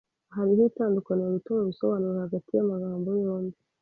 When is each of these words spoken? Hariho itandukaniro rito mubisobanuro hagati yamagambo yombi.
Hariho 0.35 0.61
itandukaniro 0.71 1.29
rito 1.35 1.49
mubisobanuro 1.57 2.17
hagati 2.25 2.49
yamagambo 2.53 3.07
yombi. 3.23 3.57